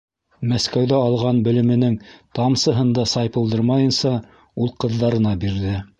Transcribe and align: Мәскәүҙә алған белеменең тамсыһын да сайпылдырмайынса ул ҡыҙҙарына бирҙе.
Мәскәүҙә 0.53 1.01
алған 1.09 1.41
белеменең 1.47 1.99
тамсыһын 2.39 2.91
да 3.01 3.07
сайпылдырмайынса 3.15 4.15
ул 4.65 4.77
ҡыҙҙарына 4.87 5.37
бирҙе. 5.45 5.81